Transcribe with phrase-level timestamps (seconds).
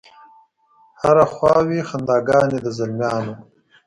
[1.01, 3.35] هره خوا وي خنداګانې د زلمیانو